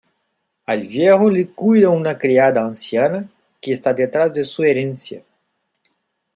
[0.65, 3.29] Al viejo lo cuida una criada anciana
[3.61, 5.21] que está detrás de su herencia.